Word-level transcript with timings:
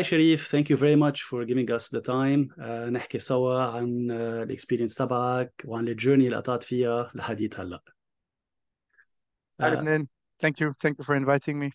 Hi 0.00 0.02
Cherif, 0.02 0.48
thank 0.48 0.70
you 0.70 0.78
very 0.78 0.96
much 0.96 1.24
for 1.24 1.44
giving 1.44 1.70
us 1.70 1.90
the 1.90 2.00
time 2.00 2.54
uh, 2.58 2.88
نحكي 2.90 3.18
سوا 3.18 3.62
عن 3.62 4.10
الاكسبيرينس 4.10 4.94
تبعك 4.94 5.52
وعن 5.64 5.88
الجيرني 5.88 6.26
اللي 6.26 6.36
قطعت 6.36 6.62
فيها 6.62 7.10
لحديت 7.14 7.60
هلا. 7.60 7.82
Hi 9.62 9.76
Adnan, 9.76 10.06
thank 10.42 10.60
you, 10.60 10.72
thank 10.82 10.96
you 10.98 11.04
for 11.04 11.14
inviting 11.14 11.58
me. 11.58 11.70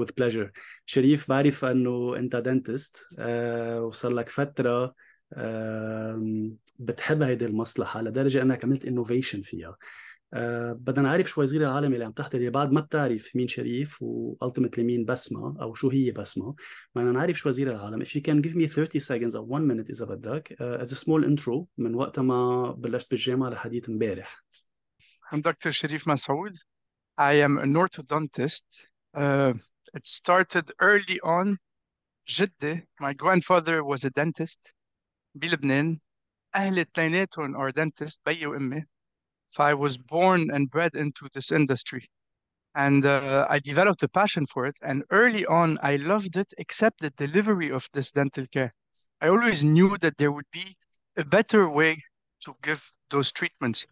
With 0.00 0.14
pleasure. 0.14 0.50
شريف 0.86 1.28
بعرف 1.28 1.64
انه 1.64 2.16
انت 2.16 2.36
دنتست 2.36 3.06
uh, 3.14 3.20
وصار 3.80 4.12
لك 4.12 4.28
فتره 4.28 4.94
uh, 5.34 5.38
بتحب 6.78 7.22
هيدي 7.22 7.46
المصلحه 7.46 8.02
لدرجه 8.02 8.42
انك 8.42 8.64
عملت 8.64 8.84
انوفيشن 8.84 9.42
فيها. 9.42 9.76
أه 10.32 10.72
بدنا 10.72 11.08
نعرف 11.08 11.28
شوي 11.28 11.46
صغير 11.46 11.62
العالم 11.62 11.94
اللي 11.94 12.04
عم 12.04 12.12
تحضر 12.12 12.50
بعد 12.50 12.72
ما 12.72 12.80
بتعرف 12.80 13.36
مين 13.36 13.48
شريف 13.48 13.96
والتيمتلي 14.02 14.84
مين 14.84 15.04
بسمة 15.04 15.62
أو 15.62 15.74
شو 15.74 15.90
هي 15.90 16.10
بسمة 16.10 16.54
بدنا 16.94 17.12
نعرف 17.12 17.38
شوي 17.38 17.52
صغير 17.52 17.70
العالم 17.70 18.04
if 18.04 18.08
you 18.08 18.20
can 18.20 18.48
give 18.48 18.54
me 18.54 18.66
30 18.66 19.00
seconds 19.00 19.34
or 19.34 19.42
1 19.42 19.68
minute 19.68 19.90
إذا 19.90 20.04
بدك 20.04 20.52
uh, 20.52 20.84
as 20.84 20.92
a 20.92 20.96
small 20.96 21.24
intro 21.24 21.66
من 21.78 21.94
وقت 21.94 22.18
ما 22.18 22.70
بلشت 22.70 23.10
بالجامعة 23.10 23.50
لحديت 23.50 23.88
امبارح 23.88 24.44
I'm 25.30 25.42
Dr. 25.42 25.72
Sharif 25.72 26.06
Masoud. 26.06 26.54
I 27.18 27.34
am 27.34 27.58
an 27.58 27.74
orthodontist. 27.74 28.64
Uh, 29.14 29.52
it 29.94 30.06
started 30.06 30.72
early 30.80 31.20
on. 31.22 31.58
جدي, 32.28 32.86
my 33.00 33.12
grandfather 33.12 33.84
was 33.84 34.04
a 34.04 34.10
dentist 34.10 34.74
بلبنان. 35.34 35.98
أهلي 36.54 36.80
اثنيناتهم 36.80 37.56
are 37.56 37.72
dentists, 37.72 38.18
بيي 38.26 38.46
وأمي. 38.46 38.86
I 39.56 39.74
was 39.74 39.96
born 39.96 40.50
and 40.52 40.70
bred 40.70 40.94
into 40.94 41.28
this 41.32 41.50
industry. 41.50 42.06
And 42.74 43.04
uh, 43.04 43.46
I 43.48 43.58
developed 43.58 44.02
a 44.02 44.08
passion 44.08 44.46
for 44.46 44.66
it. 44.66 44.76
And 44.82 45.02
early 45.10 45.46
on, 45.46 45.78
I 45.82 45.96
loved 45.96 46.36
it, 46.36 46.52
except 46.58 47.00
the 47.00 47.10
delivery 47.10 47.70
of 47.70 47.88
this 47.92 48.12
dental 48.12 48.44
care. 48.52 48.72
I 49.20 49.28
always 49.28 49.64
knew 49.64 49.96
that 49.98 50.18
there 50.18 50.30
would 50.32 50.50
be 50.52 50.76
a 51.16 51.24
better 51.24 51.68
way 51.68 52.02
to 52.44 52.54
give 52.62 52.82
those 53.10 53.32
treatments. 53.32 53.86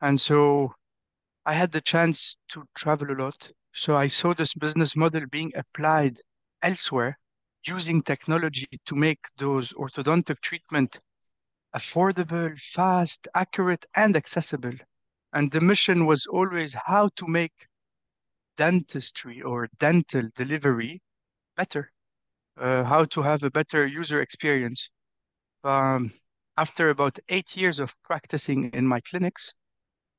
And 0.00 0.20
so 0.20 0.72
I 1.46 1.54
had 1.54 1.72
the 1.72 1.80
chance 1.80 2.36
to 2.48 2.64
travel 2.74 3.10
a 3.10 3.16
lot. 3.16 3.50
So 3.72 3.96
I 3.96 4.08
saw 4.08 4.34
this 4.34 4.52
business 4.52 4.94
model 4.94 5.22
being 5.30 5.52
applied 5.56 6.18
elsewhere 6.62 7.18
using 7.66 8.02
technology 8.02 8.68
to 8.86 8.94
make 8.94 9.20
those 9.36 9.72
orthodontic 9.72 10.40
treatment 10.40 11.00
affordable, 11.78 12.60
fast, 12.60 13.28
accurate, 13.34 13.86
and 13.94 14.16
accessible. 14.16 14.76
And 15.32 15.50
the 15.50 15.60
mission 15.60 16.06
was 16.06 16.26
always 16.26 16.74
how 16.74 17.08
to 17.16 17.26
make 17.26 17.52
dentistry 18.56 19.42
or 19.42 19.68
dental 19.78 20.24
delivery 20.34 21.00
better, 21.56 21.92
uh, 22.60 22.84
how 22.84 23.04
to 23.06 23.22
have 23.22 23.44
a 23.44 23.50
better 23.50 23.86
user 23.86 24.20
experience. 24.20 24.90
Um, 25.64 26.12
after 26.56 26.90
about 26.90 27.18
eight 27.28 27.56
years 27.56 27.78
of 27.78 27.94
practicing 28.02 28.70
in 28.70 28.84
my 28.86 29.00
clinics, 29.00 29.54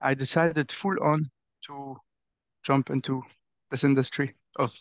I 0.01 0.13
decided 0.13 0.71
full 0.71 0.97
on 1.03 1.29
to 1.67 1.97
jump 2.63 2.89
into 2.89 3.23
this 3.71 3.83
industry 3.83 4.35
of 4.55 4.73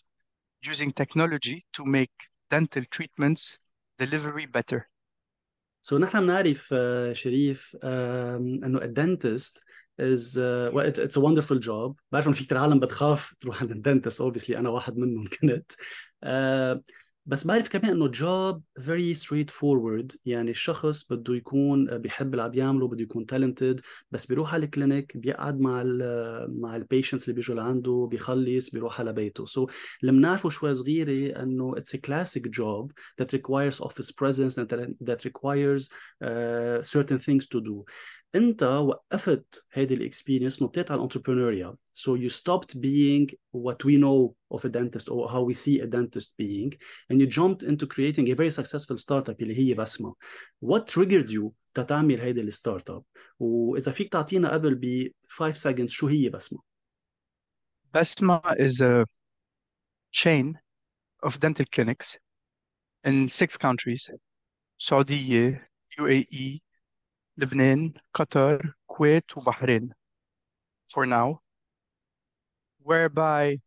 using 0.62 0.93
technology 0.93 1.65
to 1.73 1.84
make 1.84 2.12
dental 2.51 2.84
treatments 2.91 3.59
delivery 3.99 4.47
better. 4.47 4.89
سو 5.81 5.97
so, 5.97 6.02
نحن 6.02 6.19
بنعرف 6.19 6.73
uh, 6.73 7.11
شريف 7.11 7.75
uh, 7.75 7.86
انه 7.86 8.81
الدنتست 8.81 9.64
is 10.02 10.38
uh, 10.38 10.72
well, 10.73 10.86
it, 10.86 10.97
it's 10.97 11.18
a 11.18 11.22
wonderful 11.22 11.59
job 11.59 11.96
بعرف 12.12 12.28
انه 12.28 12.35
في 12.35 12.46
كثير 12.46 12.57
عالم 12.57 12.79
بتخاف 12.79 13.34
تروح 13.40 13.62
عند 13.62 13.72
الدنتست 13.72 14.22
obviously 14.22 14.56
انا 14.56 14.69
واحد 14.69 14.97
منهم 14.97 15.28
كنت 15.28 15.72
uh, 16.25 16.79
بس 17.28 17.47
بعرف 17.47 17.69
كمان 17.69 17.91
إنه 17.91 18.12
job 18.12 18.61
very 18.81 19.19
straightforward. 19.21 20.16
يعني 20.25 20.50
الشخص 20.50 21.12
بده 21.12 21.34
يكون 21.34 21.99
بيحب 21.99 22.31
اللي 22.31 22.43
عم 22.43 22.50
بيعمله 22.50 22.89
بده 22.89 23.03
يكون 23.03 23.27
talented 23.33 23.81
بس 24.11 24.27
بيروح 24.27 24.55
على 24.55 24.65
الكلينيك 24.65 25.16
بيقعد 25.16 25.61
مع 25.61 25.83
ال 25.84 26.61
مع 26.61 26.77
البيشنتس 26.77 27.25
اللي 27.25 27.34
بيجوا 27.34 27.56
لعنده 27.56 28.09
بيخلص 28.11 28.71
بيروح 28.71 29.00
على 29.00 29.12
بيته. 29.12 29.47
سو 29.47 29.67
so, 29.67 29.71
اللي 30.00 30.12
بنعرفه 30.12 30.49
شوي 30.49 30.75
صغيرة 30.75 31.43
إنه 31.43 31.75
classic 32.06 32.43
job 32.43 32.93
that 33.22 33.38
requires 33.38 33.81
office 33.81 34.11
presence 34.11 34.55
and 34.59 34.69
that 35.09 35.25
requires 35.25 35.88
uh, 36.25 36.83
certain 36.83 37.19
things 37.19 37.47
to 37.47 37.61
do. 37.61 37.84
انت 38.35 38.63
وقفت 38.63 39.66
هيدي 39.74 39.94
الاكسبيرينس 39.94 40.62
نطيت 40.62 40.91
على 40.91 40.97
الانتربرينوريا 40.97 41.75
so 41.94 42.18
you 42.18 42.29
stopped 42.29 42.74
being 42.75 43.28
what 43.51 43.85
we 43.85 43.97
know 43.97 44.34
of 44.56 44.66
a 44.66 44.69
dentist 44.69 45.07
or 45.09 45.29
how 45.29 45.41
we 45.50 45.53
see 45.53 45.79
a 45.79 45.88
dentist 45.88 46.34
being 46.38 46.72
and 47.12 47.22
you 47.22 47.28
jumped 47.28 47.63
into 47.63 47.85
creating 47.88 48.28
a 48.29 48.35
very 48.35 48.51
successful 48.51 48.97
startup 48.97 49.41
اللي 49.41 49.57
هي 49.57 49.74
بسمة 49.74 50.16
what 50.66 50.81
triggered 50.81 51.29
you 51.29 51.51
تتعمل 51.74 52.19
هيدي 52.19 52.41
الستارت 52.41 52.90
اب 52.90 53.03
واذا 53.40 53.91
فيك 53.91 54.12
تعطينا 54.12 54.53
قبل 54.53 54.75
ب 54.75 55.12
5 55.28 55.72
seconds 55.72 55.88
شو 55.90 56.07
هي 56.07 56.29
بسمة 56.29 56.59
بسمة 57.96 58.41
is 58.41 58.81
a 58.81 59.06
chain 60.12 60.53
of 61.25 61.40
dental 61.40 61.66
clinics 61.75 62.18
in 63.07 63.28
six 63.28 63.57
countries 63.57 64.12
سعودية 64.78 65.69
UAE 66.01 66.59
Lebanon, 67.38 67.94
Qatar, 68.15 68.75
Kuwait, 68.91 69.22
and 69.37 69.44
Bahrain 69.44 69.93
for 70.87 71.06
now, 71.06 71.41
whereby 72.82 73.59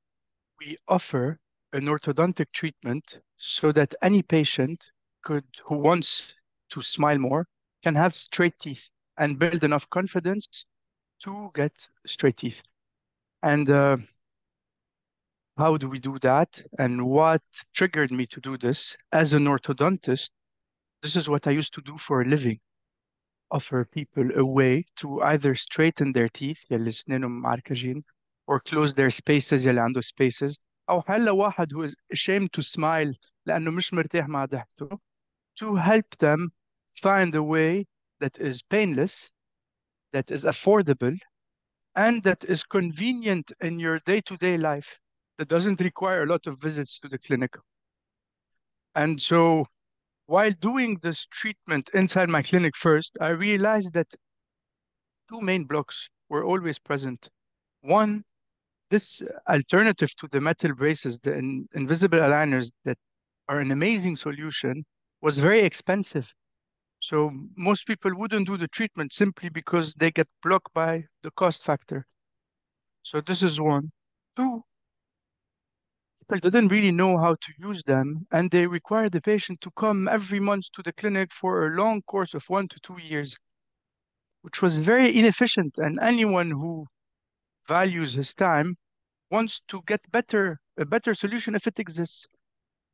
we 0.60 0.78
offer 0.90 1.40
an 1.72 1.86
orthodontic 1.86 2.48
treatment 2.52 3.22
so 3.38 3.72
that 3.72 3.96
any 4.02 4.22
patient 4.22 4.92
could 5.24 5.46
who 5.64 5.78
wants 5.78 6.34
to 6.70 6.82
smile 6.82 7.18
more 7.18 7.48
can 7.82 7.96
have 7.96 8.14
straight 8.14 8.60
teeth 8.60 8.90
and 9.18 9.40
build 9.40 9.64
enough 9.64 9.90
confidence 9.90 10.66
to 11.22 11.50
get 11.54 11.88
straight 12.06 12.38
teeth. 12.38 12.62
And 13.42 13.70
uh, 13.70 13.98
how 15.58 15.78
do 15.78 15.88
we 15.88 16.00
do 16.00 16.20
that? 16.20 16.62
And 16.78 17.06
what 17.06 17.42
triggered 17.74 18.12
me 18.12 18.26
to 18.28 18.42
do 18.42 18.58
this 18.58 18.98
as 19.14 19.34
an 19.34 19.46
orthodontist? 19.46 20.30
This 21.02 21.16
is 21.16 21.30
what 21.30 21.48
I 21.48 21.52
used 21.52 21.74
to 21.76 21.82
do 21.82 21.98
for 21.98 22.22
a 22.22 22.26
living 22.26 22.60
offer 23.51 23.85
people 23.85 24.29
a 24.37 24.45
way 24.45 24.85
to 24.97 25.23
either 25.23 25.55
straighten 25.55 26.13
their 26.13 26.29
teeth 26.29 26.65
يلي 26.71 26.89
اسنانهم 26.89 27.43
معركجين 27.43 28.05
or 28.47 28.61
close 28.61 28.95
their 28.95 29.11
spaces 29.11 29.67
يلي 29.67 29.81
عنده 29.81 30.01
spaces 30.01 30.59
أو 30.91 31.03
هلا 31.07 31.31
واحد 31.31 31.73
who 31.73 31.83
is 31.83 31.95
ashamed 32.13 32.51
to 32.53 32.63
smile 32.63 33.15
لأنه 33.47 33.71
مش 33.71 33.95
مرتاح 33.95 34.29
مع 34.29 34.45
ضحكته 34.45 34.99
to 35.61 35.77
help 35.77 36.17
them 36.19 36.51
find 36.89 37.35
a 37.35 37.43
way 37.43 37.87
that 38.21 38.39
is 38.39 38.63
painless, 38.63 39.33
that 40.13 40.31
is 40.31 40.45
affordable, 40.45 41.17
and 41.95 42.23
that 42.23 42.45
is 42.45 42.63
convenient 42.65 43.53
in 43.61 43.79
your 43.79 43.99
day-to-day 44.01 44.57
life 44.57 45.01
that 45.39 45.49
doesn't 45.49 45.81
require 45.81 46.23
a 46.23 46.27
lot 46.27 46.47
of 46.47 46.61
visits 46.61 46.99
to 46.99 47.09
the 47.09 47.19
clinic. 47.19 47.55
And 48.95 49.21
so 49.21 49.67
while 50.32 50.54
doing 50.62 50.98
this 51.02 51.26
treatment 51.26 51.90
inside 51.94 52.30
my 52.30 52.42
clinic 52.42 52.74
first, 52.78 53.18
I 53.20 53.32
realized 53.32 53.92
that 53.96 54.08
two 55.30 55.42
main 55.42 55.66
blocks 55.66 56.08
were 56.30 56.46
always 56.46 56.80
present. 56.80 57.30
One, 57.82 58.24
this 58.90 59.22
alternative 59.50 60.16
to 60.16 60.30
the 60.30 60.40
metal 60.40 60.74
braces, 60.74 61.20
the 61.20 61.34
in, 61.34 61.68
invisible 61.74 62.20
aligners 62.20 62.72
that 62.86 62.98
are 63.50 63.60
an 63.60 63.72
amazing 63.72 64.16
solution, 64.16 64.86
was 65.22 65.38
very 65.38 65.64
expensive. 65.64 66.32
So 67.02 67.30
most 67.58 67.86
people 67.86 68.16
wouldn't 68.16 68.48
do 68.48 68.56
the 68.56 68.70
treatment 68.70 69.14
simply 69.14 69.50
because 69.50 69.94
they 69.96 70.12
get 70.12 70.28
blocked 70.42 70.74
by 70.74 71.04
the 71.24 71.32
cost 71.32 71.66
factor. 71.66 72.06
So 73.04 73.20
this 73.20 73.44
is 73.44 73.60
one. 73.60 73.92
Two, 74.38 74.64
people 76.32 76.50
didn't 76.50 76.70
really 76.70 76.92
know 76.92 77.18
how 77.18 77.36
to 77.36 77.52
use 77.60 77.84
them 77.84 78.26
and 78.32 78.50
they 78.50 78.66
required 78.66 79.12
the 79.12 79.22
patient 79.22 79.60
to 79.60 79.70
come 79.72 80.08
every 80.08 80.40
month 80.40 80.72
to 80.72 80.82
the 80.82 80.94
clinic 80.94 81.32
for 81.32 81.68
a 81.68 81.76
long 81.76 82.02
course 82.04 82.34
of 82.34 82.44
one 82.50 82.68
to 82.70 82.80
two 82.80 82.98
years 83.02 83.38
which 84.42 84.62
was 84.62 84.80
very 84.80 85.16
inefficient. 85.16 85.78
And 85.78 86.00
anyone 86.00 86.50
who 86.50 86.88
values 87.68 88.14
his 88.14 88.34
time 88.34 88.76
wants 89.30 89.62
to 89.68 89.82
get 89.86 90.00
better 90.12 90.60
a 90.78 90.86
better 90.86 91.14
solution 91.14 91.54
if 91.54 91.68
it 91.68 91.80
exists. 91.80 92.28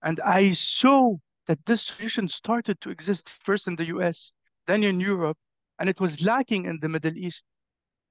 And 0.01 0.19
i 0.21 0.51
saw 0.51 1.15
that 1.45 1.63
this 1.65 1.83
solution 1.83 2.27
started 2.27 2.81
to 2.81 2.89
exist 2.89 3.29
first 3.43 3.67
in 3.67 3.75
the 3.75 3.85
us 3.85 4.31
then 4.65 4.83
in 4.83 4.99
europe 4.99 5.37
and 5.79 5.87
it 5.89 5.99
was 5.99 6.25
lacking 6.25 6.65
in 6.65 6.79
the 6.81 6.89
middle 6.89 7.15
east. 7.15 7.45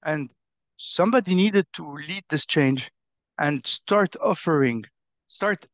And 0.05 0.31
somebody 0.77 1.35
needed 1.35 1.67
to 1.75 1.85
lead 1.95 2.25
this 2.29 2.47
change 2.47 2.91
and 3.39 3.67
start 3.67 4.15
offering 4.21 4.85
start 5.27 5.67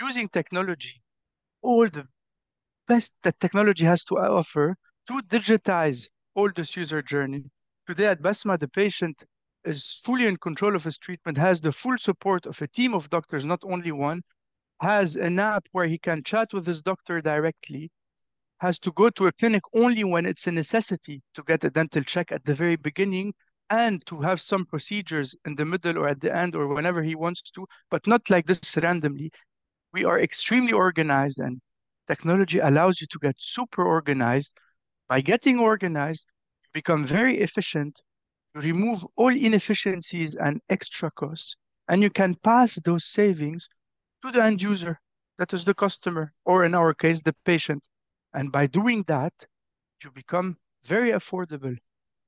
using 0.00 0.28
technology, 0.28 1.02
all 1.62 1.88
the 1.88 2.06
best 2.86 3.12
that 3.22 3.38
technology 3.40 3.84
has 3.86 4.04
to 4.04 4.18
offer 4.18 4.76
to 5.08 5.20
digitize 5.22 6.08
all 6.34 6.50
this 6.54 6.76
user 6.76 7.02
journey. 7.02 7.44
Today 7.86 8.06
at 8.06 8.22
Basma, 8.22 8.58
the 8.58 8.68
patient 8.68 9.22
is 9.64 10.00
fully 10.04 10.26
in 10.26 10.36
control 10.36 10.74
of 10.74 10.84
his 10.84 10.98
treatment, 10.98 11.38
has 11.38 11.60
the 11.60 11.72
full 11.72 11.98
support 11.98 12.46
of 12.46 12.60
a 12.60 12.68
team 12.68 12.94
of 12.94 13.08
doctors, 13.10 13.44
not 13.44 13.62
only 13.64 13.92
one, 13.92 14.22
has 14.80 15.16
an 15.16 15.38
app 15.38 15.66
where 15.72 15.86
he 15.86 15.98
can 15.98 16.22
chat 16.22 16.52
with 16.52 16.66
his 16.66 16.82
doctor 16.82 17.20
directly, 17.20 17.90
has 18.58 18.78
to 18.80 18.92
go 18.92 19.10
to 19.10 19.26
a 19.26 19.32
clinic 19.32 19.62
only 19.72 20.04
when 20.04 20.26
it's 20.26 20.46
a 20.46 20.52
necessity 20.52 21.22
to 21.34 21.42
get 21.42 21.64
a 21.64 21.70
dental 21.70 22.02
check 22.02 22.32
at 22.32 22.44
the 22.44 22.54
very 22.54 22.76
beginning 22.76 23.32
and 23.70 24.04
to 24.06 24.20
have 24.20 24.40
some 24.40 24.66
procedures 24.66 25.34
in 25.46 25.54
the 25.54 25.64
middle 25.64 25.98
or 25.98 26.08
at 26.08 26.20
the 26.20 26.34
end 26.34 26.54
or 26.54 26.68
whenever 26.68 27.02
he 27.02 27.14
wants 27.14 27.42
to, 27.42 27.66
but 27.90 28.06
not 28.06 28.28
like 28.30 28.46
this 28.46 28.76
randomly. 28.76 29.30
We 29.92 30.04
are 30.04 30.20
extremely 30.20 30.72
organized 30.72 31.38
and 31.38 31.60
technology 32.06 32.58
allows 32.58 33.00
you 33.00 33.06
to 33.10 33.18
get 33.20 33.36
super 33.38 33.84
organized. 33.84 34.52
By 35.08 35.20
getting 35.20 35.58
organized, 35.58 36.26
you 36.62 36.68
become 36.72 37.06
very 37.06 37.40
efficient, 37.40 38.00
you 38.54 38.60
remove 38.60 39.06
all 39.16 39.34
inefficiencies 39.34 40.34
and 40.34 40.60
extra 40.68 41.10
costs, 41.10 41.56
and 41.88 42.02
you 42.02 42.10
can 42.10 42.34
pass 42.36 42.74
those 42.84 43.06
savings 43.06 43.68
to 44.24 44.30
the 44.30 44.42
end 44.42 44.62
user, 44.62 44.98
that 45.38 45.52
is 45.52 45.64
the 45.64 45.74
customer, 45.74 46.32
or 46.44 46.64
in 46.64 46.74
our 46.74 46.94
case, 46.94 47.20
the 47.22 47.34
patient. 47.44 47.82
And 48.32 48.50
by 48.50 48.66
doing 48.66 49.04
that, 49.08 49.32
you 50.02 50.10
become 50.10 50.56
very 50.84 51.12
affordable. 51.12 51.76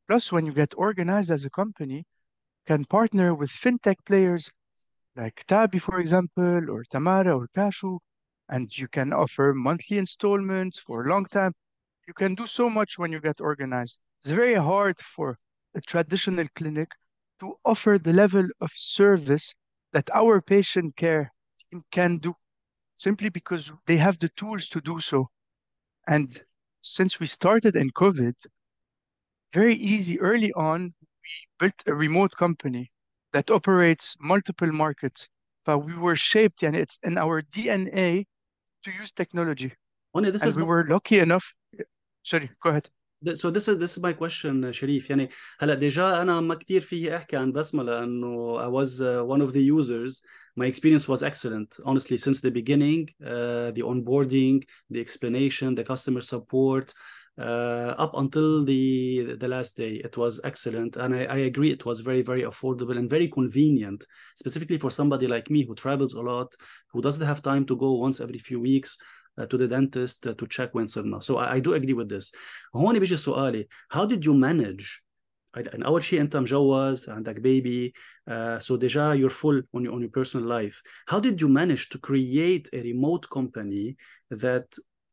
Plus, 0.09 0.33
when 0.33 0.47
you 0.47 0.53
get 0.53 0.73
organized 0.77 1.31
as 1.31 1.45
a 1.45 1.51
company, 1.51 2.05
can 2.67 2.85
partner 2.85 3.35
with 3.35 3.51
fintech 3.51 3.97
players 4.05 4.51
like 5.17 5.45
Tabby, 5.47 5.79
for 5.79 5.99
example, 6.01 6.71
or 6.71 6.85
Tamara 6.85 7.37
or 7.37 7.49
Cashew, 7.55 7.99
and 8.49 8.77
you 8.77 8.89
can 8.89 9.13
offer 9.13 9.53
monthly 9.55 9.99
installments 9.99 10.79
for 10.79 11.05
a 11.05 11.09
long 11.09 11.25
time. 11.25 11.53
You 12.07 12.15
can 12.15 12.35
do 12.35 12.47
so 12.47 12.69
much 12.71 12.99
when 12.99 13.11
you 13.13 13.21
get 13.21 13.41
organized. 13.41 13.99
It's 14.19 14.31
very 14.31 14.55
hard 14.55 14.99
for 15.01 15.39
a 15.75 15.81
traditional 15.81 16.47
clinic 16.55 16.91
to 17.41 17.55
offer 17.65 17.99
the 17.99 18.13
level 18.13 18.47
of 18.61 18.71
service 18.73 19.55
that 19.93 20.09
our 20.15 20.41
patient 20.41 20.97
care 20.97 21.33
team 21.71 21.83
can 21.91 22.19
do 22.19 22.35
simply 22.95 23.29
because 23.29 23.73
they 23.87 23.97
have 23.97 24.19
the 24.19 24.29
tools 24.31 24.69
to 24.69 24.81
do 24.81 25.01
so. 25.01 25.29
And 26.07 26.29
since 26.81 27.19
we 27.19 27.27
started 27.27 27.77
in 27.77 27.91
COVID, 27.91 28.35
very 29.56 29.76
easy 29.76 30.20
early 30.20 30.52
on, 30.54 30.94
we 31.02 31.34
built 31.60 31.84
a 31.88 31.94
remote 31.94 32.36
company 32.36 32.92
that 33.34 33.52
operates 33.52 34.16
multiple 34.20 34.72
markets. 34.72 35.28
But 35.66 35.80
we 35.80 35.96
were 35.96 36.16
shaped, 36.16 36.64
and 36.64 36.76
it's 36.76 36.98
in 37.04 37.18
our 37.18 37.44
DNA 37.44 38.26
to 38.84 38.92
use 38.92 39.12
technology. 39.12 39.74
Only 40.14 40.32
this 40.32 40.42
and 40.42 40.50
is 40.50 40.58
we 40.58 40.64
were 40.64 40.86
lucky 40.90 41.20
enough. 41.20 41.54
Sorry, 42.24 42.50
go 42.64 42.70
ahead. 42.70 42.90
so 43.36 43.52
this 43.52 43.68
is 43.68 43.78
this 43.78 43.98
is 43.98 44.04
my 44.04 44.14
question 44.14 44.72
شريف 44.72 45.10
يعني 45.10 45.30
هلا 45.60 45.74
ديجا 45.74 46.22
انا 46.22 46.42
ما 46.42 46.56
كثير 46.56 46.82
فيي 46.82 47.16
احكي 47.18 47.38
عن 47.38 47.52
بسمه 47.52 47.84
لانه 47.84 48.60
I 48.60 48.68
was 48.68 49.00
uh, 49.00 49.24
one 49.24 49.42
of 49.42 49.54
the 49.54 49.62
users 49.62 50.22
my 50.56 50.66
experience 50.66 51.08
was 51.08 51.22
excellent 51.24 51.78
honestly 51.86 52.18
since 52.18 52.42
the 52.42 52.52
beginning 52.52 53.10
uh, 53.24 53.72
the 53.72 53.84
onboarding 53.84 54.64
the 54.90 55.00
explanation 55.00 55.76
the 55.76 55.84
customer 55.84 56.22
support 56.22 56.94
uh, 57.40 57.96
up 57.98 58.14
until 58.16 58.64
the 58.64 59.36
the 59.40 59.48
last 59.48 59.78
day 59.78 59.94
it 60.08 60.18
was 60.18 60.42
excellent 60.44 60.98
and 60.98 61.16
I, 61.16 61.24
I 61.24 61.38
agree 61.50 61.72
it 61.72 61.86
was 61.86 62.02
very 62.02 62.22
very 62.22 62.44
affordable 62.44 62.98
and 62.98 63.10
very 63.10 63.28
convenient 63.28 64.06
specifically 64.36 64.78
for 64.78 64.92
somebody 64.92 65.28
like 65.28 65.50
me 65.50 65.66
who 65.66 65.76
travels 65.76 66.14
a 66.14 66.22
lot 66.22 66.54
who 66.92 67.02
doesn't 67.02 67.26
have 67.26 67.42
time 67.42 67.66
to 67.66 67.76
go 67.76 67.94
once 67.94 68.20
every 68.20 68.38
few 68.38 68.60
weeks 68.60 68.98
uh, 69.38 69.46
to 69.46 69.58
the 69.58 69.68
dentist 69.68 70.28
uh, 70.28 70.34
to 70.34 70.46
check 70.48 70.74
when 70.74 70.86
صرنا 70.86 71.24
so 71.24 71.38
I, 71.38 71.56
I 71.56 71.60
do 71.60 71.74
agree 71.74 71.94
with 71.94 72.10
this 72.10 72.32
هون 72.76 73.00
بيجي 73.00 73.16
سؤالي 73.18 73.68
how 73.94 74.06
did 74.06 74.26
you 74.26 74.34
manage 74.34 75.04
اول 75.58 76.04
شيء 76.04 76.22
انت 76.22 76.38
مجوز 76.38 77.10
عندك 77.10 77.36
baby 77.36 77.92
uh, 78.30 78.60
so 78.60 78.78
deja 78.78 79.16
you're 79.16 79.30
full 79.30 79.62
on 79.76 79.84
your, 79.84 79.94
on 79.94 80.02
your 80.02 80.12
personal 80.20 80.46
life 80.46 80.82
how 81.08 81.20
did 81.20 81.42
you 81.42 81.50
manage 81.50 81.90
to 81.90 81.98
create 82.00 82.70
a 82.74 82.82
remote 82.82 83.30
company 83.30 83.96
that 84.32 84.68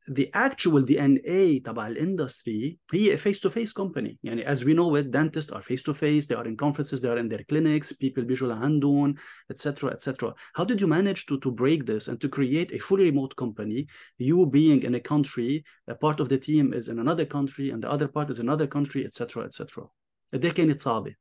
the 0.09 0.31
actual 0.35 0.83
DNA 0.83 1.63
تبع 1.65 1.87
الاندستري 1.87 2.79
هي 2.93 3.17
a 3.17 3.19
face 3.19 3.39
to 3.39 3.51
face 3.51 3.73
company 3.73 4.17
يعني 4.23 4.45
as 4.55 4.59
we 4.65 4.75
know 4.75 4.97
it 4.97 5.11
dentists 5.11 5.53
are 5.53 5.63
face 5.63 5.83
to 5.83 5.93
face 5.95 6.27
they 6.27 6.35
are 6.35 6.47
in 6.47 6.57
conferences 6.57 7.01
they 7.03 7.09
are 7.09 7.19
in 7.19 7.29
their 7.29 7.45
clinics 7.45 7.93
people 7.93 8.23
بيجوا 8.25 8.49
لعندهم 8.49 9.15
etc 9.51 9.93
etc 9.93 10.35
how 10.59 10.65
did 10.65 10.81
you 10.81 10.87
manage 10.87 11.27
to 11.27 11.39
to 11.39 11.51
break 11.51 11.85
this 11.85 12.09
and 12.09 12.19
to 12.21 12.29
create 12.29 12.73
a 12.73 12.79
fully 12.79 13.05
remote 13.11 13.37
company 13.37 13.87
you 14.19 14.47
being 14.47 14.83
in 14.83 14.95
a 14.95 15.01
country 15.01 15.63
a 15.89 15.95
part 15.95 16.21
of 16.21 16.29
the 16.29 16.39
team 16.39 16.73
is 16.73 16.89
in 16.89 16.99
another 16.99 17.27
country 17.27 17.71
and 17.73 17.83
the 17.85 17.91
other 17.95 18.09
part 18.09 18.31
is 18.31 18.39
another 18.41 18.67
country 18.67 19.05
etc 19.05 19.45
etc 19.45 19.89
قد 20.33 20.45
ايه 20.45 20.53
كانت 20.53 20.81
صعبه 20.81 21.15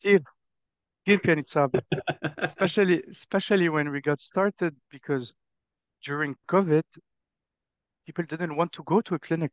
كثير 0.00 0.22
كثير 1.04 1.18
كانت 1.18 1.46
صعبة 1.48 1.82
especially 2.38 3.02
especially 3.10 3.68
when 3.68 3.90
we 3.92 4.00
got 4.00 4.20
started 4.20 4.74
because 4.90 5.32
during 6.03 6.35
COVID, 6.49 6.83
people 8.05 8.25
didn't 8.25 8.55
want 8.55 8.71
to 8.73 8.83
go 8.83 9.01
to 9.01 9.15
a 9.15 9.19
clinic 9.19 9.51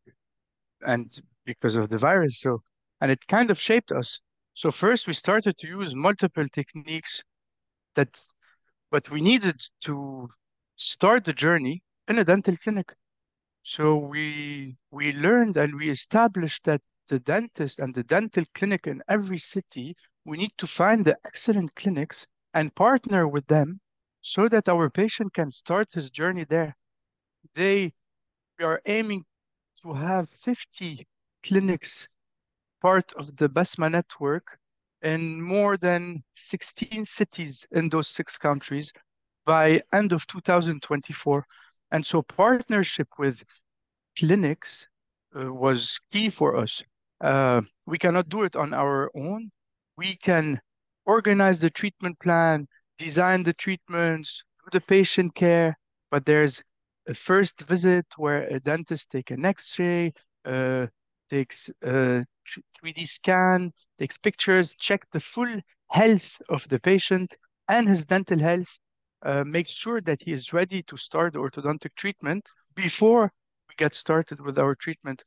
and 0.82 1.10
because 1.44 1.76
of 1.76 1.88
the 1.90 1.98
virus. 1.98 2.40
So, 2.40 2.62
and 3.00 3.10
it 3.10 3.26
kind 3.26 3.50
of 3.50 3.60
shaped 3.60 3.92
us. 3.92 4.20
So 4.54 4.70
first 4.70 5.06
we 5.06 5.12
started 5.12 5.56
to 5.58 5.68
use 5.68 5.94
multiple 5.94 6.46
techniques 6.48 7.22
that, 7.94 8.20
but 8.90 9.10
we 9.10 9.20
needed 9.20 9.60
to 9.84 10.28
start 10.76 11.24
the 11.24 11.32
journey 11.32 11.82
in 12.08 12.18
a 12.18 12.24
dental 12.24 12.56
clinic. 12.56 12.92
So 13.62 13.96
we 13.96 14.76
we 14.90 15.12
learned 15.12 15.56
and 15.56 15.74
we 15.74 15.90
established 15.90 16.64
that 16.64 16.80
the 17.08 17.20
dentist 17.20 17.78
and 17.78 17.94
the 17.94 18.02
dental 18.02 18.44
clinic 18.54 18.86
in 18.86 19.02
every 19.08 19.38
city, 19.38 19.94
we 20.24 20.38
need 20.38 20.52
to 20.58 20.66
find 20.66 21.04
the 21.04 21.16
excellent 21.26 21.74
clinics 21.74 22.26
and 22.54 22.74
partner 22.74 23.28
with 23.28 23.46
them 23.46 23.80
so 24.20 24.48
that 24.48 24.68
our 24.68 24.90
patient 24.90 25.32
can 25.34 25.50
start 25.50 25.88
his 25.92 26.10
journey 26.10 26.44
there. 26.44 26.76
They 27.54 27.92
we 28.58 28.64
are 28.64 28.82
aiming 28.86 29.24
to 29.82 29.94
have 29.94 30.28
50 30.30 31.06
clinics 31.42 32.06
part 32.82 33.12
of 33.14 33.34
the 33.36 33.48
Basma 33.48 33.90
network 33.90 34.58
in 35.02 35.40
more 35.40 35.76
than 35.76 36.22
16 36.36 37.06
cities 37.06 37.66
in 37.72 37.88
those 37.88 38.08
six 38.08 38.36
countries 38.36 38.92
by 39.46 39.82
end 39.92 40.12
of 40.12 40.26
2024. 40.26 41.44
And 41.92 42.04
so 42.04 42.22
partnership 42.22 43.08
with 43.18 43.42
clinics 44.18 44.86
uh, 45.34 45.52
was 45.52 45.98
key 46.12 46.28
for 46.28 46.56
us. 46.56 46.82
Uh, 47.20 47.62
we 47.86 47.98
cannot 47.98 48.28
do 48.28 48.42
it 48.42 48.56
on 48.56 48.74
our 48.74 49.10
own. 49.14 49.50
We 49.96 50.16
can 50.16 50.60
organize 51.06 51.58
the 51.58 51.70
treatment 51.70 52.18
plan, 52.20 52.68
design 53.06 53.42
the 53.42 53.54
treatments, 53.54 54.44
do 54.62 54.78
the 54.78 54.84
patient 54.96 55.34
care, 55.34 55.76
but 56.10 56.24
there's 56.26 56.62
a 57.08 57.14
first 57.14 57.60
visit 57.62 58.06
where 58.16 58.42
a 58.56 58.60
dentist 58.60 59.10
take 59.10 59.30
an 59.30 59.44
X-ray, 59.44 60.12
uh, 60.44 60.86
takes 61.30 61.70
a 61.82 62.24
3D 62.76 63.06
scan, 63.06 63.72
takes 63.98 64.18
pictures, 64.18 64.74
check 64.74 65.02
the 65.12 65.20
full 65.20 65.60
health 65.90 66.30
of 66.48 66.68
the 66.68 66.78
patient 66.78 67.34
and 67.68 67.88
his 67.88 68.04
dental 68.04 68.38
health, 68.38 68.72
uh, 69.22 69.44
makes 69.44 69.70
sure 69.70 70.00
that 70.02 70.20
he 70.24 70.32
is 70.32 70.52
ready 70.52 70.82
to 70.82 70.96
start 70.96 71.34
orthodontic 71.34 71.94
treatment 71.96 72.44
before 72.74 73.32
we 73.68 73.74
get 73.76 73.94
started 73.94 74.40
with 74.40 74.58
our 74.58 74.74
treatment. 74.74 75.22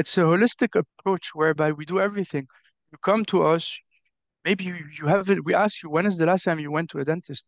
It's 0.00 0.18
a 0.18 0.22
holistic 0.32 0.72
approach 0.82 1.34
whereby 1.34 1.72
we 1.72 1.84
do 1.84 1.98
everything. 1.98 2.46
You 2.90 2.98
come 2.98 3.24
to 3.26 3.38
us, 3.54 3.64
maybe 4.44 4.64
you, 4.64 4.76
you 4.98 5.06
haven't, 5.06 5.44
we 5.44 5.54
ask 5.54 5.82
you, 5.82 5.90
when 5.90 6.06
is 6.06 6.18
the 6.18 6.26
last 6.26 6.44
time 6.44 6.58
you 6.58 6.70
went 6.70 6.90
to 6.90 6.98
a 6.98 7.04
dentist? 7.04 7.44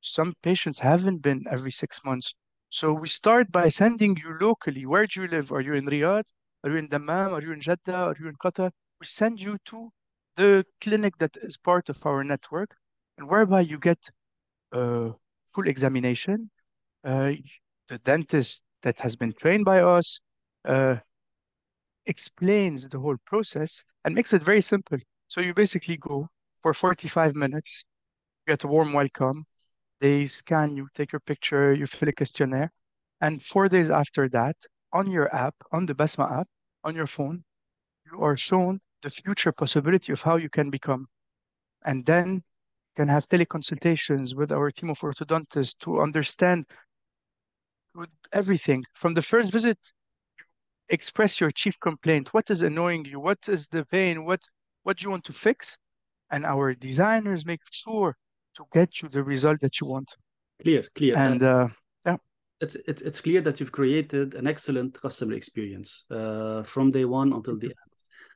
Some 0.00 0.34
patients 0.42 0.78
haven't 0.78 1.22
been 1.22 1.44
every 1.50 1.72
six 1.72 2.04
months. 2.04 2.34
So 2.70 2.92
we 2.92 3.08
start 3.08 3.50
by 3.50 3.68
sending 3.68 4.16
you 4.16 4.36
locally. 4.40 4.86
Where 4.86 5.06
do 5.06 5.22
you 5.22 5.28
live? 5.28 5.52
Are 5.52 5.60
you 5.60 5.74
in 5.74 5.86
Riyadh? 5.86 6.24
Are 6.64 6.70
you 6.70 6.76
in 6.76 6.88
Dammam? 6.88 7.32
Are 7.32 7.42
you 7.42 7.52
in 7.52 7.60
Jeddah? 7.60 7.94
Are 7.94 8.16
you 8.20 8.28
in 8.28 8.36
Qatar? 8.36 8.70
We 9.00 9.06
send 9.06 9.40
you 9.40 9.56
to 9.66 9.90
the 10.36 10.64
clinic 10.80 11.16
that 11.18 11.36
is 11.42 11.56
part 11.56 11.88
of 11.88 12.04
our 12.06 12.22
network, 12.22 12.74
and 13.16 13.28
whereby 13.28 13.62
you 13.62 13.78
get 13.78 13.98
a 14.72 15.10
full 15.46 15.66
examination. 15.66 16.50
Uh, 17.04 17.32
the 17.88 17.98
dentist 17.98 18.62
that 18.82 18.98
has 18.98 19.16
been 19.16 19.32
trained 19.32 19.64
by 19.64 19.80
us 19.80 20.20
uh, 20.66 20.96
explains 22.06 22.88
the 22.88 22.98
whole 22.98 23.16
process 23.24 23.82
and 24.04 24.14
makes 24.14 24.32
it 24.32 24.42
very 24.42 24.60
simple. 24.60 24.98
So 25.28 25.42
you 25.42 25.52
basically 25.54 25.98
go 25.98 26.28
for 26.62 26.72
45 26.74 27.36
minutes, 27.36 27.84
you 28.46 28.52
get 28.52 28.64
a 28.64 28.66
warm 28.66 28.92
welcome. 28.94 29.44
They 30.00 30.24
scan 30.26 30.76
you, 30.76 30.88
take 30.94 31.12
your 31.12 31.20
picture, 31.20 31.74
you 31.74 31.86
fill 31.86 32.08
a 32.08 32.12
questionnaire. 32.12 32.72
And 33.20 33.42
four 33.42 33.68
days 33.68 33.90
after 33.90 34.28
that, 34.30 34.56
on 34.92 35.10
your 35.10 35.34
app, 35.34 35.54
on 35.72 35.86
the 35.86 35.94
Basma 35.94 36.40
app, 36.40 36.48
on 36.84 36.94
your 36.94 37.06
phone, 37.06 37.44
you 38.10 38.22
are 38.22 38.36
shown 38.36 38.80
the 39.02 39.10
future 39.10 39.52
possibility 39.52 40.12
of 40.12 40.22
how 40.22 40.36
you 40.36 40.48
can 40.48 40.70
become. 40.70 41.06
And 41.84 42.06
then 42.06 42.34
you 42.36 42.94
can 42.96 43.08
have 43.08 43.28
teleconsultations 43.28 44.34
with 44.34 44.50
our 44.50 44.70
team 44.70 44.90
of 44.90 44.98
orthodontists 45.00 45.74
to 45.80 46.00
understand 46.00 46.64
everything. 48.32 48.84
From 48.94 49.14
the 49.14 49.22
first 49.22 49.52
visit, 49.52 49.78
express 50.88 51.40
your 51.40 51.50
chief 51.50 51.78
complaint. 51.80 52.32
What 52.32 52.50
is 52.50 52.62
annoying 52.62 53.04
you? 53.04 53.20
What 53.20 53.40
is 53.48 53.68
the 53.68 53.84
pain? 53.84 54.24
What 54.24 54.40
what 54.87 54.97
do 54.97 55.03
you 55.05 55.11
want 55.11 55.25
to 55.25 55.33
fix? 55.33 55.77
And 56.31 56.45
our 56.45 56.73
designers 56.73 57.45
make 57.45 57.61
sure 57.71 58.15
to 58.55 58.65
get 58.73 59.01
you 59.01 59.09
the 59.09 59.23
result 59.23 59.59
that 59.61 59.79
you 59.79 59.87
want. 59.87 60.09
Clear, 60.61 60.83
clear. 60.95 61.17
And 61.17 61.43
uh, 61.43 61.67
yeah, 62.05 62.17
it's, 62.61 62.75
it's 62.75 63.01
it's 63.01 63.19
clear 63.19 63.41
that 63.41 63.59
you've 63.59 63.71
created 63.71 64.35
an 64.35 64.47
excellent 64.47 64.99
customer 65.01 65.33
experience 65.33 66.05
uh, 66.11 66.63
from 66.63 66.91
day 66.91 67.05
one 67.05 67.33
until 67.33 67.57
the 67.57 67.67
end. 67.67 67.75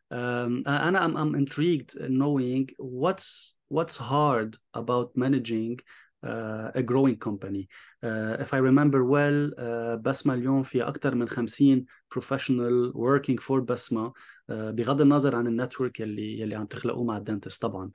Um, 0.10 0.64
and 0.66 0.98
I'm 0.98 1.18
I'm 1.18 1.36
intrigued 1.36 2.00
knowing 2.00 2.70
what's 2.78 3.56
what's 3.68 3.98
hard 3.98 4.58
about 4.74 5.12
managing 5.16 5.80
uh, 6.24 6.72
a 6.76 6.84
growing 6.84 7.18
company. 7.18 7.68
Uh, 8.04 8.38
if 8.40 8.54
I 8.54 8.58
remember 8.58 9.04
well, 9.06 9.52
uh, 9.58 9.98
بسمة 9.98 10.34
اليوم 10.34 10.64
في 10.64 10.82
أكثر 10.84 11.16
من 11.16 11.28
50 11.28 11.86
professional 12.10 12.92
working 12.94 13.38
for 13.38 13.62
بسمة 13.62 14.14
uh, 14.41 14.41
بغض 14.52 15.02
النظر 15.02 15.36
عن 15.36 15.48
النتورك 15.48 16.00
يلي 16.00 16.40
يلي 16.40 16.56
عم 16.56 16.66
تخلقوه 16.66 17.04
مع 17.04 17.18
الدنتست 17.18 17.62
طبعا. 17.62 17.92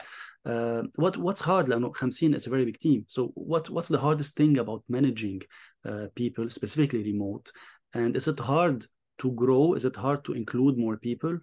Uh, 0.49 0.83
what 0.99 1.17
what's 1.17 1.41
hard 1.41 1.69
لأنه 1.69 1.93
50 1.93 2.35
is 2.35 2.47
a 2.47 2.51
very 2.51 2.65
big 2.65 2.79
team. 2.79 3.05
So 3.07 3.33
what 3.35 3.71
what's 3.71 3.89
the 3.89 3.99
hardest 3.99 4.37
thing 4.37 4.59
about 4.59 4.83
managing 4.89 5.41
uh, 5.87 6.07
people 6.15 6.51
specifically 6.51 7.03
remote? 7.03 7.51
And 7.95 8.17
is 8.17 8.29
it 8.29 8.41
hard 8.41 8.87
to 9.19 9.31
grow? 9.33 9.75
Is 9.75 9.85
it 9.85 9.97
hard 9.97 10.25
to 10.25 10.33
include 10.33 10.79
more 10.79 10.97
people? 10.97 11.39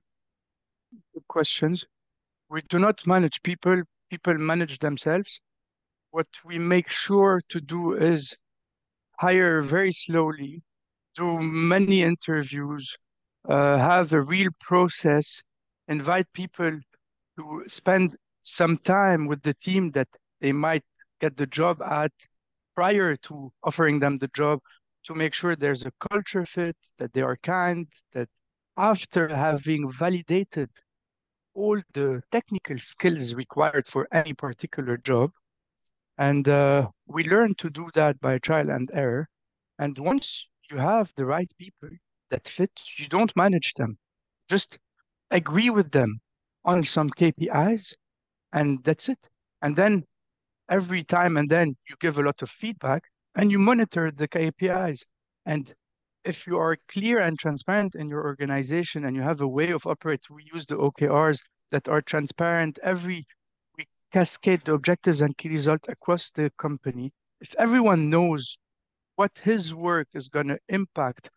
Good 1.14 1.28
questions. 1.28 1.86
We 2.50 2.62
do 2.70 2.80
not 2.80 3.06
manage 3.06 3.42
people. 3.44 3.84
People 4.12 4.38
manage 4.38 4.80
themselves 4.80 5.40
what 6.12 6.28
we 6.44 6.58
make 6.58 6.90
sure 6.90 7.42
to 7.50 7.62
do 7.62 7.94
is 7.94 8.36
hire 9.20 9.62
very 9.62 9.92
slowly, 9.92 10.64
do 11.16 11.40
many 11.40 12.02
interviews, 12.02 12.96
uh, 12.96 13.03
have 13.49 14.13
a 14.13 14.21
real 14.21 14.51
process, 14.61 15.43
invite 15.89 16.27
people 16.33 16.79
to 17.39 17.63
spend 17.67 18.17
some 18.41 18.77
time 18.79 19.27
with 19.27 19.43
the 19.43 19.55
team 19.55 19.91
that 19.93 20.09
they 20.41 20.53
might 20.53 20.85
get 21.21 21.37
the 21.37 21.47
job 21.47 21.81
at 21.83 22.13
prior 22.75 23.17
to 23.17 23.53
offering 23.63 23.99
them 23.99 24.17
the 24.17 24.29
job 24.29 24.61
to 25.05 25.15
make 25.15 25.35
sure 25.35 25.55
there's 25.55 25.85
a 25.85 25.93
culture 26.11 26.47
fit, 26.47 26.77
that 26.99 27.13
they 27.13 27.21
are 27.21 27.37
kind, 27.43 27.87
that 28.13 28.29
after 28.77 29.29
having 29.29 29.91
validated 29.91 30.69
all 31.55 31.81
the 31.93 32.21
technical 32.33 32.79
skills 32.79 33.35
required 33.35 33.87
for 33.87 34.09
any 34.13 34.33
particular 34.33 34.97
job, 34.97 35.31
and 36.19 36.49
uh, 36.49 36.89
we 37.07 37.25
learn 37.25 37.55
to 37.57 37.71
do 37.71 37.89
that 37.95 38.19
by 38.21 38.39
trial 38.39 38.71
and 38.71 38.91
error. 38.93 39.29
And 39.79 39.97
once 39.99 40.47
you 40.71 40.79
have 40.79 41.13
the 41.17 41.27
right 41.27 41.51
people 41.59 41.91
that 42.35 42.49
fit, 42.49 42.73
you 42.97 43.07
don't 43.07 43.37
manage 43.37 43.75
them. 43.75 43.97
Just 44.51 44.79
agree 45.31 45.71
with 45.71 45.93
them 45.93 46.19
on 46.65 46.83
some 46.83 47.09
KPIs, 47.09 47.95
and 48.53 48.83
that's 48.83 49.09
it. 49.09 49.29
And 49.63 49.77
then 49.77 50.05
every 50.69 51.05
time 51.05 51.37
and 51.37 51.49
then 51.49 51.77
you 51.89 51.95
give 52.01 52.19
a 52.19 52.23
lot 52.23 52.43
of 52.43 52.51
feedback 52.51 53.05
and 53.37 53.53
you 53.53 53.61
monitor 53.61 54.11
the 54.11 54.27
KPIs. 54.27 55.05
And 55.47 55.73
if 56.25 56.47
you 56.49 56.59
are 56.59 56.77
clear 56.89 57.21
and 57.21 57.39
transparent 57.39 57.95
in 57.95 58.09
your 58.09 58.25
organization 58.25 59.05
and 59.05 59.15
you 59.15 59.23
have 59.23 59.41
a 59.41 59.55
way 59.59 59.71
of 59.71 59.87
operating, 59.87 60.35
we 60.35 60.51
use 60.53 60.67
the 60.67 60.77
OKRs 60.77 61.39
that 61.71 61.89
are 61.89 62.03
transparent 62.03 62.81
every 62.83 63.25
we 63.79 63.87
cascade 64.13 64.63
the 64.65 64.73
objectives 64.73 65.21
and 65.21 65.39
key 65.39 65.51
results 65.51 65.89
across 65.89 66.31
the 66.31 66.51
company, 66.59 67.13
if 67.41 67.55
everyone 67.59 68.11
knows 68.11 68.59
what 69.15 69.39
his 69.39 69.73
work 69.73 70.09
is 70.15 70.29
going 70.29 70.49
to 70.49 70.59
impact 70.69 71.31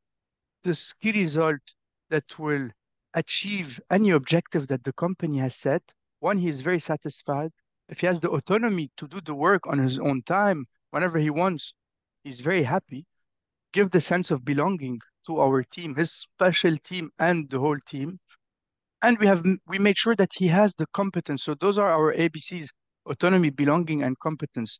this 0.63 0.93
key 0.93 1.11
result 1.11 1.61
that 2.09 2.37
will 2.39 2.69
achieve 3.13 3.79
any 3.89 4.11
objective 4.11 4.67
that 4.67 4.83
the 4.83 4.93
company 4.93 5.37
has 5.39 5.55
set, 5.55 5.81
one, 6.19 6.37
he 6.37 6.47
is 6.47 6.61
very 6.61 6.79
satisfied. 6.79 7.51
If 7.89 7.99
he 8.01 8.07
has 8.07 8.19
the 8.19 8.29
autonomy 8.29 8.91
to 8.97 9.07
do 9.07 9.21
the 9.21 9.33
work 9.33 9.67
on 9.67 9.79
his 9.79 9.99
own 9.99 10.21
time, 10.23 10.65
whenever 10.91 11.19
he 11.19 11.29
wants, 11.29 11.73
he's 12.23 12.41
very 12.41 12.63
happy. 12.63 13.05
Give 13.73 13.89
the 13.89 14.01
sense 14.01 14.31
of 14.31 14.43
belonging 14.43 14.99
to 15.27 15.39
our 15.39 15.63
team, 15.63 15.95
his 15.95 16.11
special 16.11 16.77
team, 16.77 17.11
and 17.19 17.49
the 17.49 17.59
whole 17.59 17.79
team. 17.87 18.19
And 19.01 19.17
we 19.19 19.27
have 19.27 19.43
we 19.67 19.77
made 19.77 19.97
sure 19.97 20.15
that 20.15 20.33
he 20.33 20.47
has 20.47 20.73
the 20.73 20.87
competence. 20.93 21.43
So 21.43 21.53
those 21.53 21.77
are 21.77 21.91
our 21.91 22.13
abcs 22.13 22.69
autonomy 23.05 23.49
belonging 23.49 24.03
and 24.03 24.17
competence. 24.19 24.79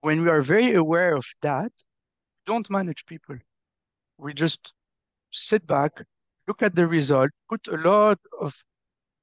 When 0.00 0.22
we 0.22 0.28
are 0.30 0.42
very 0.42 0.74
aware 0.74 1.14
of 1.14 1.26
that 1.42 1.72
don't 2.46 2.68
manage 2.70 3.06
people. 3.06 3.36
We 4.18 4.34
just 4.34 4.72
sit 5.32 5.66
back 5.66 6.04
look 6.48 6.62
at 6.62 6.74
the 6.74 6.86
result 6.86 7.30
put 7.48 7.66
a 7.68 7.76
lot 7.76 8.18
of 8.40 8.54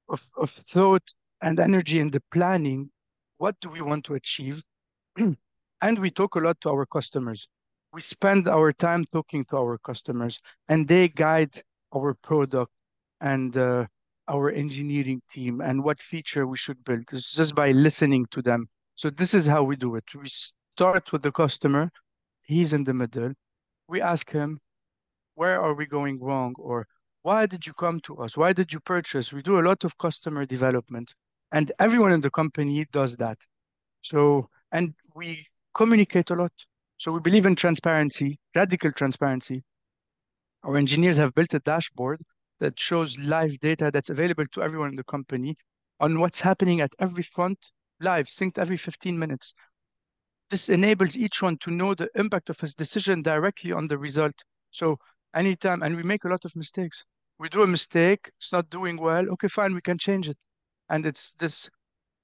of, 0.08 0.24
of 0.36 0.50
thought 0.50 1.02
and 1.42 1.60
energy 1.60 2.00
in 2.00 2.10
the 2.10 2.22
planning 2.32 2.90
what 3.38 3.54
do 3.60 3.68
we 3.68 3.80
want 3.80 4.04
to 4.04 4.14
achieve 4.14 4.62
and 5.16 5.98
we 5.98 6.10
talk 6.10 6.34
a 6.34 6.40
lot 6.40 6.60
to 6.60 6.70
our 6.70 6.86
customers 6.86 7.48
we 7.92 8.00
spend 8.00 8.48
our 8.48 8.72
time 8.72 9.04
talking 9.12 9.44
to 9.46 9.56
our 9.56 9.78
customers 9.78 10.38
and 10.68 10.86
they 10.86 11.08
guide 11.08 11.62
our 11.94 12.14
product 12.22 12.70
and 13.20 13.56
uh, 13.56 13.86
our 14.28 14.50
engineering 14.50 15.20
team 15.30 15.60
and 15.60 15.82
what 15.82 16.00
feature 16.00 16.46
we 16.46 16.56
should 16.56 16.82
build. 16.84 17.04
It's 17.12 17.32
just 17.32 17.54
by 17.54 17.72
listening 17.72 18.26
to 18.30 18.42
them. 18.42 18.68
So 18.94 19.10
this 19.10 19.34
is 19.34 19.46
how 19.46 19.64
we 19.64 19.76
do 19.76 19.96
it. 19.96 20.04
We 20.14 20.28
start 20.28 21.12
with 21.12 21.22
the 21.22 21.32
customer. 21.32 21.90
He's 22.42 22.72
in 22.72 22.84
the 22.84 22.94
middle. 22.94 23.32
We 23.88 24.00
ask 24.00 24.30
him, 24.30 24.60
where 25.40 25.58
are 25.58 25.74
we 25.74 25.86
going 25.86 26.20
wrong? 26.20 26.54
Or 26.58 26.86
why 27.22 27.46
did 27.46 27.66
you 27.66 27.72
come 27.72 27.98
to 28.00 28.18
us? 28.18 28.36
Why 28.36 28.52
did 28.52 28.74
you 28.74 28.80
purchase? 28.80 29.32
We 29.32 29.40
do 29.40 29.58
a 29.58 29.66
lot 29.68 29.84
of 29.84 29.96
customer 29.96 30.44
development 30.44 31.14
and 31.50 31.72
everyone 31.78 32.12
in 32.12 32.20
the 32.20 32.30
company 32.30 32.86
does 32.92 33.16
that. 33.16 33.38
So, 34.02 34.50
and 34.70 34.92
we 35.14 35.46
communicate 35.74 36.28
a 36.28 36.34
lot. 36.34 36.52
So 36.98 37.10
we 37.10 37.20
believe 37.20 37.46
in 37.46 37.56
transparency, 37.56 38.38
radical 38.54 38.92
transparency. 38.92 39.62
Our 40.62 40.76
engineers 40.76 41.16
have 41.16 41.34
built 41.34 41.54
a 41.54 41.60
dashboard 41.60 42.20
that 42.58 42.78
shows 42.78 43.18
live 43.18 43.58
data 43.60 43.90
that's 43.90 44.10
available 44.10 44.44
to 44.52 44.62
everyone 44.62 44.90
in 44.90 44.96
the 44.96 45.04
company 45.04 45.56
on 46.00 46.20
what's 46.20 46.40
happening 46.40 46.82
at 46.82 46.92
every 46.98 47.22
front 47.22 47.58
live, 48.00 48.26
synced 48.26 48.58
every 48.58 48.76
15 48.76 49.18
minutes. 49.18 49.54
This 50.50 50.68
enables 50.68 51.16
each 51.16 51.40
one 51.40 51.56
to 51.62 51.70
know 51.70 51.94
the 51.94 52.10
impact 52.14 52.50
of 52.50 52.60
his 52.60 52.74
decision 52.74 53.22
directly 53.22 53.72
on 53.72 53.86
the 53.86 53.96
result. 53.96 54.34
So 54.70 54.98
anytime, 55.34 55.82
and 55.82 55.96
we 55.96 56.02
make 56.02 56.24
a 56.24 56.28
lot 56.28 56.44
of 56.44 56.54
mistakes. 56.56 57.04
We 57.38 57.48
do 57.48 57.62
a 57.62 57.66
mistake, 57.66 58.30
it's 58.38 58.52
not 58.52 58.68
doing 58.70 58.96
well. 58.96 59.28
Okay, 59.30 59.48
fine, 59.48 59.74
we 59.74 59.80
can 59.80 59.98
change 59.98 60.28
it. 60.28 60.36
And 60.88 61.06
it's 61.06 61.34
this 61.38 61.70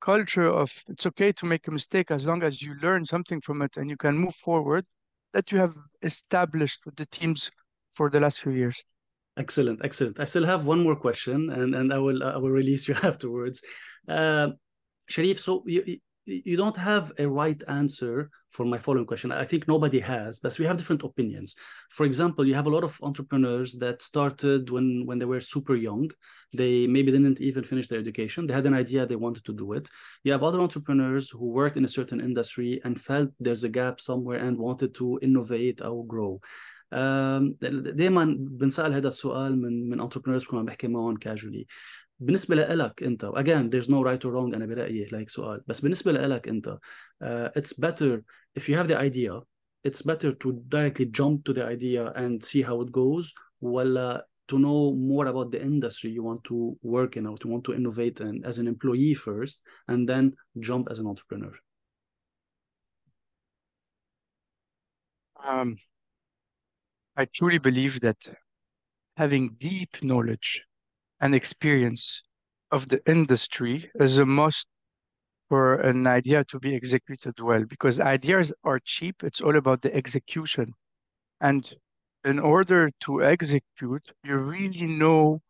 culture 0.00 0.48
of 0.48 0.70
it's 0.88 1.06
okay 1.06 1.32
to 1.32 1.46
make 1.46 1.66
a 1.68 1.70
mistake 1.70 2.10
as 2.10 2.26
long 2.26 2.42
as 2.42 2.60
you 2.60 2.74
learn 2.82 3.04
something 3.06 3.40
from 3.40 3.62
it 3.62 3.76
and 3.76 3.88
you 3.88 3.96
can 3.96 4.16
move 4.16 4.34
forward 4.44 4.84
that 5.32 5.50
you 5.50 5.58
have 5.58 5.74
established 6.02 6.80
with 6.84 6.96
the 6.96 7.06
teams 7.06 7.50
for 7.92 8.10
the 8.10 8.20
last 8.20 8.42
few 8.42 8.52
years. 8.52 8.82
Excellent, 9.38 9.80
excellent. 9.84 10.18
I 10.20 10.24
still 10.24 10.46
have 10.46 10.66
one 10.66 10.82
more 10.82 10.96
question, 10.96 11.50
and 11.50 11.74
and 11.74 11.92
I 11.92 11.98
will 11.98 12.22
I 12.22 12.38
will 12.38 12.50
release 12.50 12.88
you 12.88 12.94
afterwards. 13.02 13.60
Uh, 14.08 14.48
Cherif, 15.10 15.38
so 15.38 15.62
you 15.66 15.98
you 16.25 16.55
don't 16.55 16.77
have 16.77 17.11
a 17.17 17.27
right 17.27 17.61
answer 17.67 18.29
for 18.49 18.65
my 18.65 18.77
following 18.77 19.05
question. 19.05 19.31
I 19.31 19.45
think 19.45 19.67
nobody 19.67 19.99
has, 19.99 20.39
but 20.39 20.57
we 20.59 20.65
have 20.65 20.77
different 20.77 21.03
opinions. 21.03 21.55
For 21.89 22.05
example, 22.05 22.45
you 22.45 22.53
have 22.53 22.67
a 22.67 22.69
lot 22.69 22.83
of 22.83 22.97
entrepreneurs 23.01 23.73
that 23.77 24.01
started 24.01 24.69
when 24.69 25.05
when 25.05 25.17
they 25.19 25.25
were 25.25 25.41
super 25.41 25.75
young. 25.75 26.09
They 26.53 26.85
maybe 26.85 27.11
didn't 27.11 27.41
even 27.41 27.63
finish 27.63 27.87
their 27.87 27.99
education. 27.99 28.45
They 28.45 28.53
had 28.53 28.65
an 28.65 28.73
idea, 28.73 29.05
they 29.05 29.15
wanted 29.15 29.45
to 29.45 29.53
do 29.53 29.73
it. 29.73 29.89
You 30.23 30.31
have 30.33 30.43
other 30.43 30.61
entrepreneurs 30.61 31.29
who 31.29 31.47
worked 31.49 31.77
in 31.77 31.85
a 31.85 31.95
certain 31.99 32.19
industry 32.19 32.81
and 32.83 32.99
felt 32.99 33.29
there's 33.39 33.63
a 33.63 33.69
gap 33.69 33.99
somewhere 33.99 34.39
and 34.45 34.57
wanted 34.57 34.93
to 34.95 35.19
innovate 35.21 35.81
or 35.81 36.05
grow. 36.05 36.41
دائما 36.91 38.37
بنسال 38.39 38.93
هذا 38.93 39.07
السؤال 39.07 39.61
من 39.61 39.89
من 39.89 40.01
انتربرينورز 40.01 40.43
بكون 40.43 40.59
عم 40.59 40.65
بحكي 40.65 40.87
معهم 40.87 41.17
كاجولي 41.17 41.67
بالنسبه 42.19 42.55
لك 42.55 43.03
انت 43.03 43.25
again 43.25 43.69
there's 43.69 43.89
no 43.89 44.03
right 44.03 44.25
or 44.25 44.31
wrong 44.31 44.53
انا 44.55 44.65
برايي 44.65 45.05
لهيك 45.05 45.29
سؤال 45.29 45.63
بس 45.67 45.81
بالنسبه 45.81 46.11
لك 46.11 46.47
انت 46.47 46.77
uh, 47.23 47.59
it's 47.59 47.73
better 47.73 48.21
if 48.59 48.63
you 48.63 48.75
have 48.75 48.87
the 48.87 48.97
idea 48.97 49.41
it's 49.87 50.01
better 50.01 50.31
to 50.31 50.51
directly 50.67 51.05
jump 51.05 51.43
to 51.43 51.53
the 51.53 51.63
idea 51.63 52.11
and 52.15 52.43
see 52.43 52.61
how 52.61 52.81
it 52.81 52.91
goes 52.91 53.33
ولا 53.61 54.27
to 54.51 54.59
know 54.59 54.93
more 54.93 55.27
about 55.27 55.51
the 55.51 55.61
industry 55.61 56.09
you 56.11 56.23
want 56.23 56.43
to 56.43 56.77
work 56.83 57.15
in 57.17 57.25
or 57.25 57.37
to 57.37 57.47
want 57.47 57.63
to 57.63 57.73
innovate 57.73 58.19
in 58.19 58.43
as 58.43 58.59
an 58.59 58.67
employee 58.67 59.13
first 59.13 59.57
and 59.87 60.09
then 60.09 60.33
jump 60.59 60.87
as 60.91 60.99
an 60.99 61.07
entrepreneur 61.07 61.53
um, 65.43 65.77
I 67.15 67.25
truly 67.25 67.57
believe 67.57 67.99
that 68.01 68.19
having 69.17 69.55
deep 69.59 70.03
knowledge 70.03 70.61
and 71.20 71.34
experience 71.34 72.22
of 72.72 72.88
the 72.88 73.00
industry 73.06 73.90
is 73.96 74.18
a 74.18 74.26
must 74.26 74.66
for 75.48 75.74
an 75.80 76.06
idea 76.06 76.44
to 76.44 76.58
be 76.58 76.74
executed 76.74 77.38
well 77.40 77.64
because 77.64 78.00
ideas 78.00 78.52
are 78.64 78.80
cheap. 78.80 79.22
It's 79.24 79.40
all 79.40 79.56
about 79.56 79.82
the 79.82 79.94
execution. 79.94 80.72
And 81.40 81.72
in 82.24 82.38
order 82.40 82.90
to 83.02 83.24
execute, 83.24 84.02
you 84.24 84.36
really 84.38 84.86
know, 84.86 85.40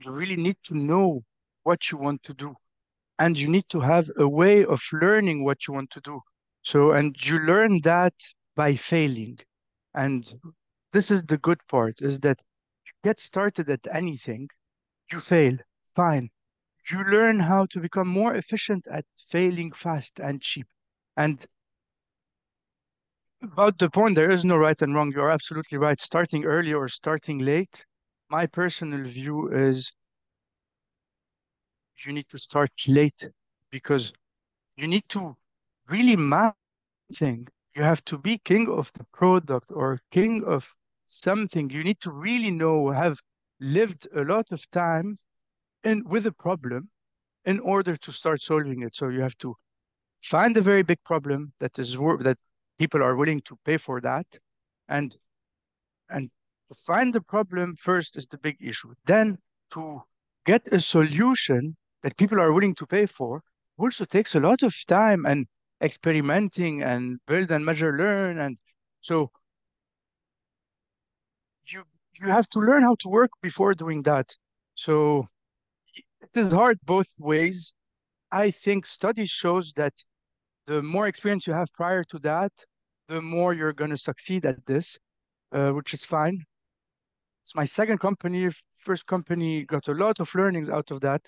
you 0.00 0.10
really 0.10 0.36
need 0.36 0.56
to 0.64 0.74
know 0.74 1.22
what 1.62 1.90
you 1.90 1.98
want 1.98 2.22
to 2.24 2.34
do. 2.34 2.54
and 3.18 3.38
you 3.38 3.48
need 3.48 3.68
to 3.70 3.80
have 3.80 4.10
a 4.18 4.28
way 4.28 4.64
of 4.64 4.80
learning 4.92 5.44
what 5.44 5.66
you 5.68 5.74
want 5.74 5.90
to 5.90 6.00
do. 6.00 6.20
So, 6.62 6.92
and 6.92 7.16
you 7.24 7.38
learn 7.40 7.80
that 7.82 8.14
by 8.56 8.76
failing. 8.76 9.38
And 9.94 10.22
this 10.92 11.10
is 11.10 11.22
the 11.24 11.38
good 11.38 11.60
part 11.68 12.00
is 12.02 12.20
that 12.20 12.40
get 13.04 13.18
started 13.18 13.68
at 13.70 13.86
anything, 13.90 14.48
you 15.12 15.20
fail, 15.20 15.56
fine. 15.94 16.30
You 16.90 17.04
learn 17.04 17.40
how 17.40 17.66
to 17.66 17.80
become 17.80 18.08
more 18.08 18.34
efficient 18.34 18.86
at 18.88 19.04
failing 19.28 19.72
fast 19.72 20.20
and 20.20 20.40
cheap. 20.40 20.66
And 21.16 21.44
about 23.42 23.78
the 23.78 23.90
point, 23.90 24.14
there 24.14 24.30
is 24.30 24.44
no 24.44 24.56
right 24.56 24.80
and 24.82 24.94
wrong. 24.94 25.12
You're 25.12 25.30
absolutely 25.30 25.78
right. 25.78 26.00
Starting 26.00 26.44
early 26.44 26.72
or 26.72 26.88
starting 26.88 27.38
late, 27.38 27.84
my 28.30 28.46
personal 28.46 29.02
view 29.04 29.48
is 29.52 29.92
you 32.04 32.12
need 32.12 32.28
to 32.30 32.38
start 32.38 32.70
late 32.88 33.28
because 33.70 34.12
you 34.76 34.86
need 34.86 35.08
to 35.08 35.36
really 35.88 36.16
master 36.16 36.56
thing. 37.14 37.48
You 37.74 37.82
have 37.82 38.04
to 38.06 38.18
be 38.18 38.38
king 38.38 38.68
of 38.68 38.92
the 38.94 39.04
product 39.12 39.70
or 39.72 40.00
king 40.10 40.44
of 40.44 40.74
something. 41.08 41.70
You 41.70 41.84
need 41.84 42.00
to 42.00 42.10
really 42.10 42.50
know, 42.50 42.90
have 42.90 43.20
lived 43.60 44.08
a 44.14 44.22
lot 44.22 44.46
of 44.52 44.68
time 44.70 45.18
in 45.84 46.04
with 46.06 46.26
a 46.26 46.32
problem 46.32 46.90
in 47.44 47.60
order 47.60 47.96
to 47.96 48.12
start 48.12 48.42
solving 48.42 48.82
it. 48.82 48.94
So 48.94 49.08
you 49.08 49.20
have 49.20 49.38
to 49.38 49.56
find 50.22 50.56
a 50.56 50.60
very 50.60 50.82
big 50.82 51.02
problem 51.04 51.52
that 51.60 51.78
is 51.78 51.94
that 51.96 52.38
people 52.78 53.02
are 53.02 53.16
willing 53.16 53.40
to 53.42 53.56
pay 53.64 53.76
for 53.76 54.00
that, 54.00 54.26
and 54.88 55.16
and 56.10 56.30
to 56.68 56.74
find 56.74 57.14
the 57.14 57.20
problem 57.20 57.76
first 57.76 58.16
is 58.16 58.26
the 58.26 58.38
big 58.38 58.56
issue. 58.60 58.94
Then 59.04 59.38
to 59.72 60.02
get 60.46 60.72
a 60.72 60.80
solution 60.80 61.76
that 62.02 62.16
people 62.16 62.40
are 62.40 62.52
willing 62.52 62.74
to 62.76 62.86
pay 62.86 63.06
for 63.06 63.42
also 63.78 64.04
takes 64.04 64.34
a 64.34 64.40
lot 64.40 64.62
of 64.62 64.74
time 64.86 65.26
and 65.26 65.46
experimenting 65.82 66.82
and 66.82 67.18
build 67.26 67.50
and 67.50 67.64
measure 67.64 67.96
learn 67.96 68.38
and 68.38 68.58
so 69.00 69.30
you 71.72 71.84
you 72.20 72.28
have 72.28 72.48
to 72.50 72.58
learn 72.60 72.82
how 72.82 72.96
to 72.96 73.08
work 73.08 73.30
before 73.42 73.74
doing 73.74 74.02
that. 74.02 74.34
So 74.74 75.26
it 76.20 76.30
is 76.34 76.52
hard 76.52 76.78
both 76.84 77.06
ways. 77.18 77.72
I 78.32 78.50
think 78.50 78.86
studies 78.86 79.30
shows 79.30 79.72
that 79.74 79.94
the 80.66 80.82
more 80.82 81.06
experience 81.06 81.46
you 81.46 81.54
have 81.54 81.72
prior 81.72 82.04
to 82.04 82.18
that 82.20 82.52
the 83.08 83.22
more 83.22 83.54
you're 83.54 83.72
going 83.72 83.90
to 83.90 83.96
succeed 83.96 84.44
at 84.44 84.66
this 84.66 84.98
uh, 85.52 85.70
which 85.70 85.94
is 85.94 86.04
fine. 86.04 86.44
It's 87.42 87.54
my 87.54 87.64
second 87.64 87.98
company. 87.98 88.50
First 88.78 89.06
company 89.06 89.64
got 89.64 89.88
a 89.88 89.92
lot 89.92 90.20
of 90.20 90.34
learnings 90.34 90.68
out 90.68 90.90
of 90.90 91.00
that 91.00 91.22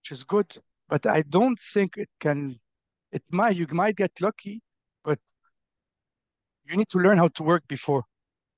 which 0.00 0.10
is 0.12 0.24
good 0.24 0.60
but 0.88 1.06
i 1.06 1.22
don't 1.22 1.58
think 1.60 1.96
it 1.96 2.08
can 2.18 2.58
it 3.12 3.22
might 3.30 3.56
you 3.56 3.66
might 3.70 3.96
get 3.96 4.10
lucky, 4.20 4.60
but 5.04 5.18
you 6.64 6.76
need 6.76 6.88
to 6.88 6.98
learn 6.98 7.18
how 7.18 7.28
to 7.28 7.42
work 7.42 7.62
before. 7.68 8.04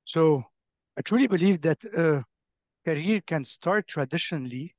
So 0.05 0.45
I 0.97 1.03
truly 1.03 1.27
believe 1.27 1.61
that 1.63 1.85
a 1.85 2.25
career 2.85 3.21
can 3.27 3.45
start 3.45 3.89
traditionally. 3.89 4.75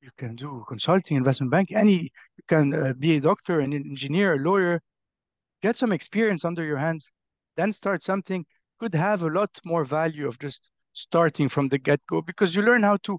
You 0.00 0.10
can 0.16 0.36
do 0.36 0.64
consulting, 0.68 1.16
investment 1.16 1.50
bank, 1.50 1.72
any. 1.72 2.12
You 2.36 2.44
can 2.48 2.74
uh, 2.74 2.92
be 2.92 3.16
a 3.16 3.20
doctor, 3.20 3.60
an 3.60 3.72
engineer, 3.72 4.34
a 4.34 4.38
lawyer. 4.38 4.80
Get 5.62 5.76
some 5.76 5.92
experience 5.92 6.44
under 6.44 6.64
your 6.64 6.76
hands, 6.76 7.10
then 7.56 7.72
start 7.72 8.02
something. 8.02 8.44
Could 8.78 8.94
have 8.94 9.22
a 9.22 9.28
lot 9.28 9.50
more 9.64 9.84
value 9.84 10.28
of 10.28 10.38
just 10.38 10.68
starting 10.92 11.48
from 11.48 11.68
the 11.68 11.78
get 11.78 12.00
go 12.06 12.22
because 12.22 12.54
you 12.54 12.62
learn 12.62 12.82
how 12.82 12.98
to. 12.98 13.18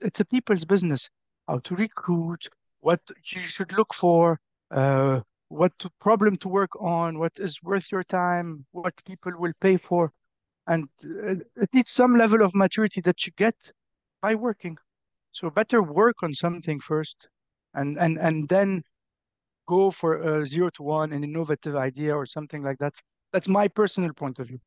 It's 0.00 0.20
a 0.20 0.24
people's 0.24 0.64
business. 0.64 1.08
How 1.46 1.58
to 1.58 1.74
recruit, 1.74 2.48
what 2.80 3.00
you 3.24 3.40
should 3.40 3.72
look 3.72 3.92
for, 3.92 4.38
uh, 4.70 5.20
what 5.48 5.78
to, 5.80 5.90
problem 6.00 6.36
to 6.36 6.48
work 6.48 6.70
on, 6.80 7.18
what 7.18 7.32
is 7.38 7.62
worth 7.62 7.90
your 7.90 8.04
time, 8.04 8.66
what 8.72 8.94
people 9.04 9.32
will 9.36 9.54
pay 9.60 9.76
for. 9.76 10.12
And 10.68 10.88
uh, 11.04 11.42
it 11.56 11.70
needs 11.72 11.90
some 11.90 12.16
level 12.16 12.42
of 12.42 12.54
maturity 12.54 13.00
that 13.00 13.26
you 13.26 13.32
get 13.36 13.56
by 14.22 14.34
working. 14.34 14.76
So 15.32 15.50
better 15.50 15.82
work 15.82 16.16
on 16.22 16.34
something 16.34 16.78
first 16.78 17.16
and, 17.74 17.98
and, 17.98 18.18
and 18.18 18.48
then 18.48 18.82
go 19.66 19.90
for 19.90 20.16
a 20.16 20.46
zero 20.46 20.70
to 20.70 20.82
one, 20.82 21.12
an 21.12 21.24
innovative 21.24 21.76
idea 21.76 22.14
or 22.14 22.26
something 22.26 22.62
like 22.62 22.78
that. 22.78 22.94
That's 23.32 23.48
my 23.48 23.68
personal 23.68 24.12
point 24.12 24.38
of 24.38 24.48
view. 24.48 24.60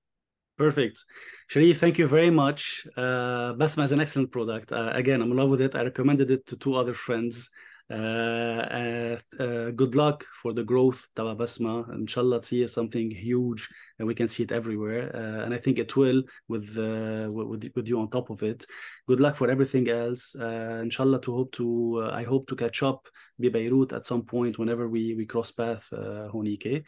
Perfect. 0.57 1.05
Cherif, 1.49 1.77
thank 1.77 1.97
you 1.97 2.07
very 2.07 2.29
much. 2.29 2.85
Uh, 2.95 3.53
Basma 3.53 3.83
is 3.83 3.91
an 3.91 3.99
excellent 3.99 4.31
product. 4.31 4.71
Uh, 4.71 4.91
again, 4.93 5.21
I'm 5.21 5.31
in 5.31 5.37
love 5.37 5.49
with 5.49 5.61
it. 5.61 5.75
I 5.75 5.83
recommended 5.83 6.29
it 6.29 6.45
to 6.47 6.55
two 6.55 6.75
other 6.75 6.93
friends. 6.93 7.49
Uh, 7.90 9.16
uh, 9.38 9.70
good 9.70 9.94
luck 9.94 10.24
for 10.34 10.52
the 10.52 10.64
growth 10.64 11.06
تبع 11.14 11.32
بسمة 11.32 11.92
ان 11.92 12.06
شاء 12.06 12.24
الله 12.24 12.38
تصير 12.38 12.66
something 12.68 13.10
huge 13.10 13.68
and 14.00 14.08
we 14.08 14.14
can 14.14 14.26
see 14.26 14.42
it 14.42 14.50
everywhere 14.50 15.14
uh, 15.14 15.44
and 15.44 15.54
I 15.54 15.58
think 15.58 15.78
it 15.78 15.94
will 15.96 16.24
with, 16.48 16.76
with 16.76 17.70
with 17.76 17.88
you 17.88 18.00
on 18.00 18.10
top 18.10 18.30
of 18.30 18.42
it 18.42 18.66
good 19.08 19.20
luck 19.20 19.36
for 19.36 19.48
everything 19.48 19.88
else 19.88 20.36
ان 20.36 20.90
شاء 20.90 21.06
الله 21.06 21.20
to 21.20 21.32
hope 21.32 21.52
to 21.52 22.00
I 22.12 22.24
hope 22.24 22.46
to 22.48 22.56
catch 22.56 22.82
up 22.82 23.08
ببيروت 23.38 23.94
at 23.94 24.04
some 24.04 24.22
point 24.22 24.58
whenever 24.58 24.88
we 24.88 25.14
we 25.14 25.24
cross 25.24 25.52
path 25.52 25.94
هونيك 25.94 26.84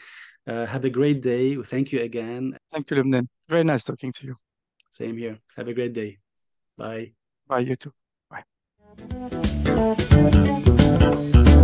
have 0.49 0.85
a 0.85 0.91
great 0.91 1.23
day 1.23 1.55
thank 1.63 1.93
you 1.93 2.01
again 2.01 2.57
thank 2.73 2.91
you 2.91 2.97
Lemnan 2.97 3.29
very 3.49 3.63
nice 3.63 3.85
talking 3.85 4.11
to 4.13 4.27
you 4.27 4.35
same 4.91 5.17
here 5.17 5.39
have 5.57 5.69
a 5.69 5.75
great 5.75 5.93
day 5.93 6.19
bye 6.77 7.13
bye 7.47 7.61
you 7.61 7.77
too 7.77 7.93
bye 8.31 8.45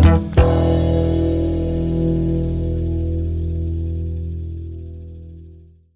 Thank 0.10 0.38
you. 0.38 0.79